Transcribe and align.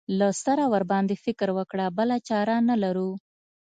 له 0.19 0.27
سره 0.43 0.63
ورباندې 0.73 1.15
فکر 1.25 1.47
وکړو 1.57 1.87
بله 1.97 2.15
چاره 2.29 2.55
نه 2.69 2.75
لرو. 2.83 3.11